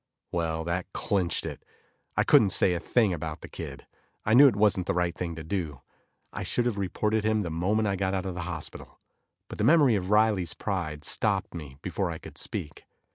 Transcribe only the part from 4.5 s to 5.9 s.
wasn't the right thing to do;